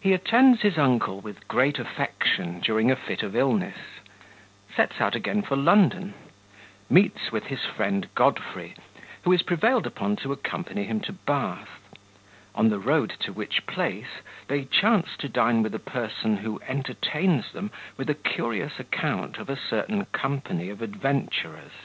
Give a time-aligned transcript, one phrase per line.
[0.00, 3.76] He attends his Uncle with great Affection during a Fit of Illness
[4.74, 6.14] Sets out again for London
[6.88, 8.74] Meets with his Friend Godfrey,
[9.24, 11.68] who is prevailed upon to accompany him to Bath;
[12.54, 17.52] on the Road to which Place they chance to Dine with a Person who entertains
[17.52, 21.82] them with a curious Account of a certain Company of Adventurers.